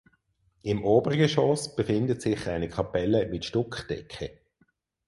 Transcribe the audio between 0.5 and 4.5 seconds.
Im Obergeschoss befindet sich eine Kapelle mit Stuckdecke.